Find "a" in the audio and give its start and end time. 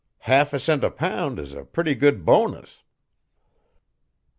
0.53-0.59, 0.83-0.89, 1.53-1.63